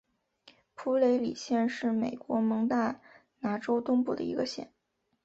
[0.73, 2.99] 普雷里县是美国蒙大
[3.41, 4.73] 拿州东部的一个县。